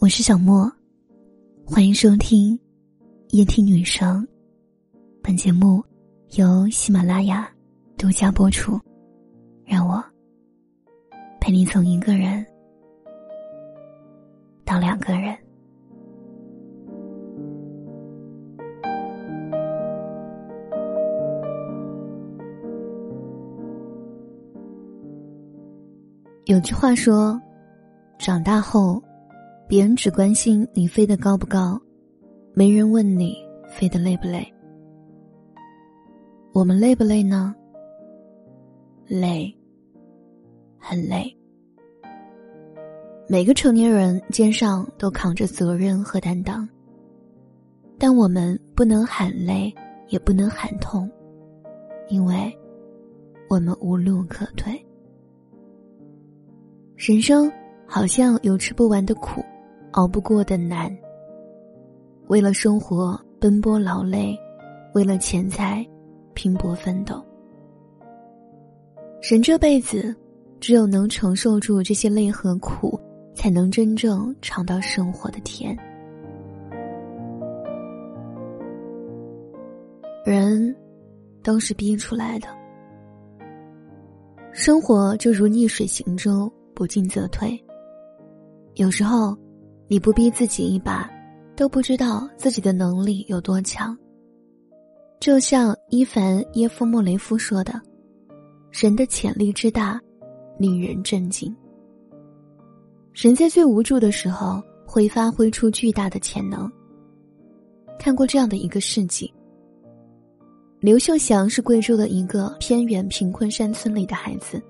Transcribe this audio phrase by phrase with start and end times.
[0.00, 0.66] 我是小莫，
[1.66, 2.58] 欢迎收听
[3.32, 4.26] 夜听女生。
[5.22, 5.84] 本节目
[6.38, 7.46] 由喜马拉雅
[7.98, 8.80] 独家播出。
[9.66, 10.02] 让我
[11.38, 12.42] 陪你从一个人
[14.64, 15.36] 到两个人。
[26.46, 27.38] 有句话说，
[28.18, 28.98] 长大后。
[29.70, 31.80] 别人只关心你飞得高不高，
[32.54, 33.36] 没人问你
[33.68, 34.44] 飞得累不累。
[36.52, 37.54] 我们累不累呢？
[39.06, 39.56] 累，
[40.76, 41.32] 很累。
[43.28, 46.68] 每个成年人肩上都扛着责任和担当，
[47.96, 49.72] 但我们不能喊累，
[50.08, 51.08] 也不能喊痛，
[52.08, 52.52] 因为
[53.48, 54.84] 我们无路可退。
[56.96, 57.48] 人生
[57.86, 59.40] 好像有吃不完的苦。
[59.92, 60.96] 熬不过的难。
[62.28, 64.38] 为了生活奔波劳累，
[64.94, 65.84] 为了钱财
[66.32, 67.20] 拼搏奋斗。
[69.20, 70.14] 人这辈子，
[70.60, 72.98] 只有能承受住这些累和苦，
[73.34, 75.76] 才能真正尝到生活的甜。
[80.24, 80.74] 人
[81.42, 82.46] 都是逼出来的，
[84.52, 87.60] 生活就如逆水行舟，不进则退。
[88.76, 89.36] 有时候。
[89.92, 91.10] 你不逼自己一把，
[91.56, 93.98] 都不知道自己的能力有多强。
[95.18, 97.72] 就像伊凡耶夫莫雷夫说的
[98.70, 100.00] ：“人的潜力之大，
[100.56, 101.52] 令人震惊。
[103.12, 106.70] 人在最无助的时候，会发挥出巨大的潜能。”
[107.98, 109.28] 看过这样的一个事迹：
[110.78, 114.62] 刘秀祥是贵州的一个偏远贫困山村里的孩子，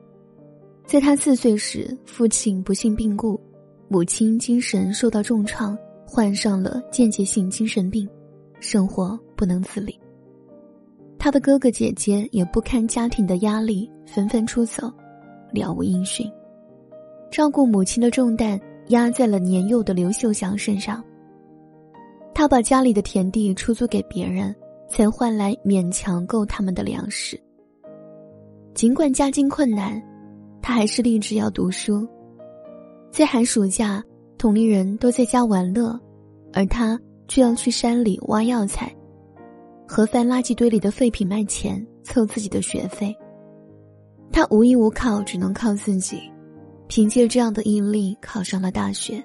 [0.86, 3.38] 在他四岁时，父亲不幸病故。
[3.92, 8.08] 母亲精神受到重创，患上了间接性精神病，
[8.60, 9.98] 生活不能自理。
[11.18, 14.88] 他的哥哥姐姐也不堪家庭的压力，纷纷出走，
[15.52, 16.30] 了无音讯。
[17.32, 18.60] 照顾母亲的重担
[18.90, 21.02] 压在了年幼的刘秀祥身上。
[22.32, 24.54] 他把家里的田地出租给别人，
[24.88, 27.36] 才换来勉强够他们的粮食。
[28.72, 30.00] 尽管家境困难，
[30.62, 32.08] 他还是立志要读书。
[33.10, 34.02] 在寒暑假，
[34.38, 35.98] 同龄人都在家玩乐，
[36.52, 38.94] 而他却要去山里挖药材，
[39.86, 43.14] 和翻垃圾堆里的废品卖钱，凑自己的学费。
[44.32, 46.20] 他无依无靠，只能靠自己，
[46.86, 49.22] 凭借这样的毅力考上了大学。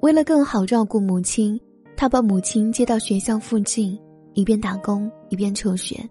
[0.00, 1.60] 为了更好照顾母亲，
[1.94, 4.00] 他把母亲接到学校附近，
[4.32, 6.02] 一边打工一边求学。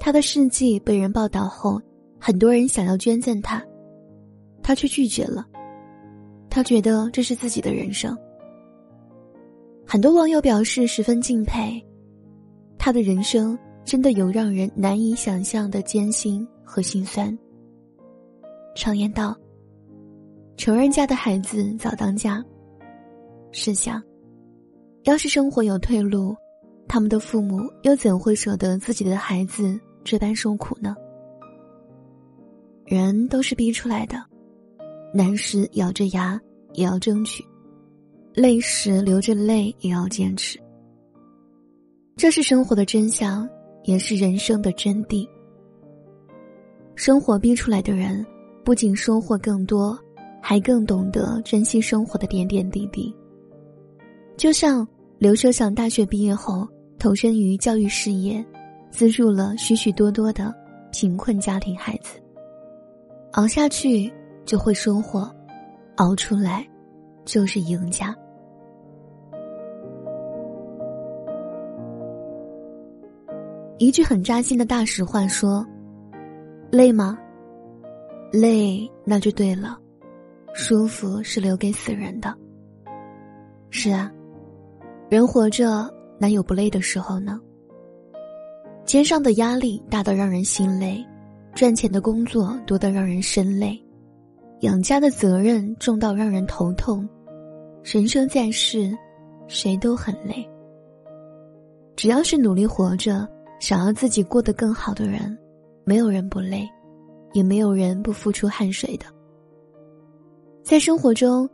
[0.00, 1.80] 他的事迹被人报道后，
[2.18, 3.62] 很多人想要捐赠他。
[4.62, 5.46] 他却拒绝了，
[6.48, 8.16] 他觉得这是自己的人生。
[9.86, 11.84] 很多网友表示十分敬佩，
[12.78, 17.36] 他的人生真的有让人难以想象的艰辛和心酸。
[18.74, 19.36] 常言道
[20.56, 22.42] ：“穷人家的孩子早当家。”
[23.52, 24.02] 试想，
[25.02, 26.34] 要是生活有退路，
[26.88, 30.96] 他们的父母又怎会舍得自己的孩子这般受苦呢？
[32.86, 34.31] 人都是逼出来的。
[35.12, 36.40] 难时咬着牙
[36.72, 37.44] 也要争取，
[38.34, 40.58] 累时流着泪也要坚持。
[42.16, 43.48] 这是生活的真相，
[43.84, 45.28] 也是人生的真谛。
[46.94, 48.24] 生活逼出来的人，
[48.64, 49.98] 不仅收获更多，
[50.40, 53.14] 还更懂得珍惜生活的点点滴滴。
[54.36, 54.86] 就像
[55.18, 56.66] 刘秀祥大学毕业后
[56.98, 58.44] 投身于教育事业，
[58.90, 60.54] 资助了许许多多的
[60.90, 62.18] 贫困家庭孩子，
[63.32, 64.12] 熬下去。
[64.44, 65.30] 就会收获，
[65.96, 66.66] 熬出来，
[67.24, 68.14] 就是赢家。
[73.78, 75.66] 一句很扎心的大实话说
[76.70, 77.18] ：“累吗？
[78.32, 79.78] 累那就对了，
[80.54, 82.32] 舒服是留给死人的。”
[83.70, 84.12] 是啊，
[85.08, 87.40] 人活着哪有不累的时候呢？
[88.84, 91.04] 肩上的压力大到让人心累，
[91.54, 93.82] 赚钱的工作多得让人身累。
[94.62, 97.08] 养家的责任重到让人头痛，
[97.82, 98.96] 人生在世，
[99.48, 100.48] 谁都很累。
[101.96, 103.28] 只要是努力活着，
[103.58, 105.36] 想要自己过得更好的人，
[105.82, 106.64] 没有人不累，
[107.32, 109.06] 也没有人不付出汗水的。
[110.62, 111.48] 在生活中，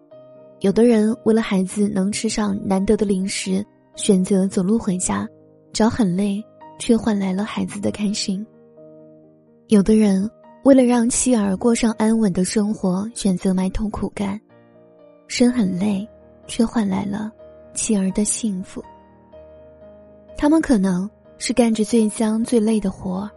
[0.60, 3.64] 有的人为了孩子能吃上难得的零食，
[3.96, 5.26] 选择走路回家，
[5.72, 6.44] 脚很累，
[6.78, 8.46] 却换来了孩子的开心。
[9.69, 10.31] 有的人。
[10.69, 14.38] 为了让妻儿过上安稳的生活，选择埋头苦干；
[15.26, 16.06] 生很累，
[16.47, 17.32] 却换来了
[17.73, 18.85] 妻儿的幸福。
[20.37, 23.31] 他们可能是干着最脏最累的活，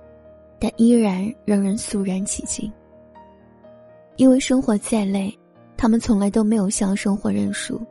[0.59, 2.69] 但依然让人肃然起敬。
[4.17, 5.33] 因为生活再累，
[5.77, 7.81] 他们从来都没有向生活认输。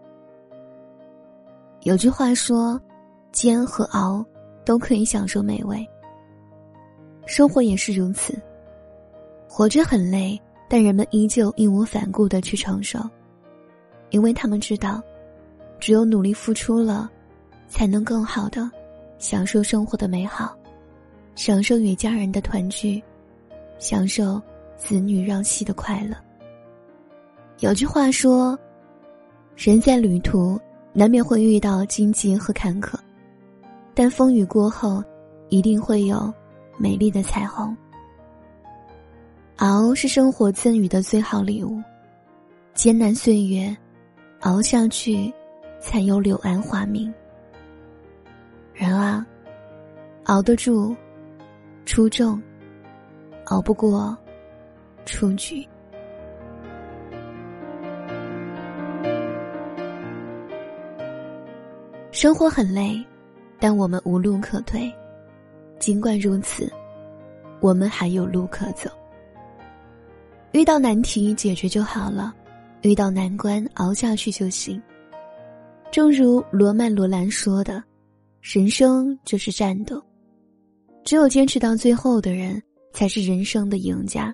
[1.85, 2.79] 有句话说
[3.33, 4.23] ：“煎和熬
[4.67, 5.83] 都可以享受美味。”
[7.25, 8.39] 生活也是如此，
[9.53, 13.01] 活着很累，但人们依旧义无反顾的去承受，
[14.11, 15.03] 因为他们知道，
[15.81, 17.11] 只有努力付出了，
[17.69, 18.71] 才能更好的
[19.19, 20.57] 享受生活的美好，
[21.35, 23.03] 享受与家人的团聚，
[23.81, 24.41] 享受
[24.77, 26.17] 子女让戏的快乐。
[27.59, 28.57] 有句话说
[29.59, 30.57] ：“人在旅途。”
[30.93, 32.99] 难免会遇到荆棘和坎坷，
[33.95, 35.01] 但风雨过后，
[35.49, 36.35] 一定会有
[36.77, 37.77] 美丽的彩虹。
[39.61, 41.83] 熬是生活赠予的最好礼物，
[42.73, 43.77] 艰难岁月，
[44.41, 45.31] 熬下去，
[45.79, 47.13] 才有柳暗花明。
[48.73, 49.27] 人啊，
[50.25, 50.97] 熬得住，
[51.85, 52.41] 出众；
[53.49, 54.17] 熬不过，
[55.05, 55.63] 出局。
[62.13, 62.99] 生活很累，
[63.59, 64.91] 但我们无路可退。
[65.79, 66.73] 尽管如此，
[67.61, 68.91] 我们还有路可走。
[70.53, 72.35] 遇到难题解决就好了，
[72.83, 74.81] 遇到难关熬下去就行。
[75.93, 77.83] 正如罗曼·罗兰说的
[78.43, 80.03] ：“人生就是战斗，
[81.05, 82.61] 只有坚持到最后的人
[82.93, 84.33] 才是人生的赢家。”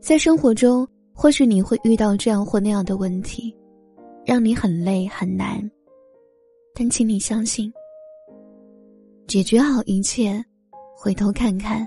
[0.00, 3.54] 在生活中，或许你会遇到这样或那样的问题，
[4.24, 5.58] 让你很累很难。
[6.74, 7.72] 但请你相信，
[9.26, 10.44] 解决好一切，
[10.94, 11.86] 回头看看，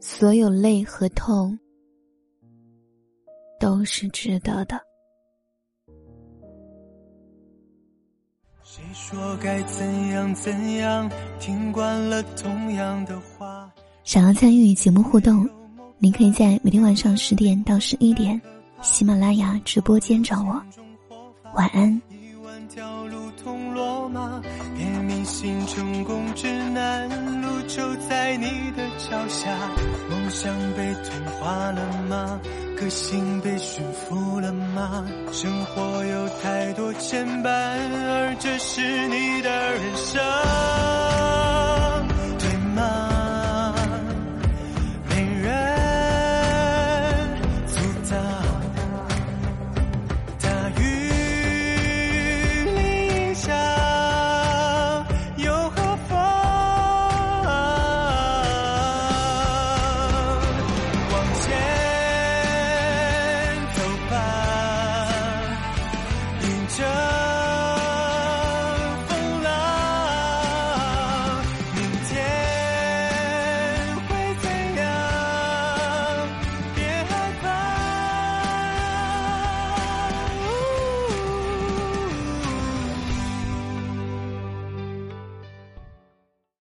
[0.00, 1.58] 所有累和痛
[3.62, 4.76] 都是值得的。
[8.64, 11.08] 谁说该怎样怎样？
[11.38, 13.72] 听惯了同样的话。
[14.02, 15.48] 想要参与节目互动，
[15.98, 18.40] 您可以在每天晚上十点到十一点，
[18.80, 20.60] 喜马拉雅直播间找我。
[21.54, 22.02] 晚安。
[24.76, 27.08] 别迷信成功指南，
[27.42, 29.56] 路就在你的脚下。
[30.10, 32.40] 梦想被同化了吗？
[32.82, 35.06] 颗心被驯服了吗？
[35.30, 40.20] 生活有太多牵绊，而这是你的人生。